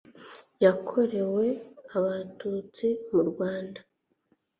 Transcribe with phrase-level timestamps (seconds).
[0.63, 1.45] yakorewe
[1.97, 3.79] abatutsi mu rwanda